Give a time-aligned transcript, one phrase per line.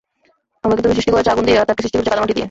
[0.65, 2.39] আমাকে তুমি সৃষ্টি করেছ আগুন দিয়ে আর তাকে সৃষ্টি করেছ কাদা মাটি দিয়ে।